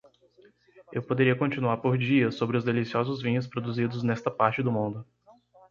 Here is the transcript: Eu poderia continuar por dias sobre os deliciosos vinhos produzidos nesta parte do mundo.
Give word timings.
Eu 0.91 1.03
poderia 1.03 1.35
continuar 1.37 1.77
por 1.77 1.95
dias 1.95 2.33
sobre 2.33 2.57
os 2.57 2.63
deliciosos 2.63 3.21
vinhos 3.21 3.45
produzidos 3.45 4.01
nesta 4.01 4.31
parte 4.31 4.63
do 4.63 4.71
mundo. 4.71 5.05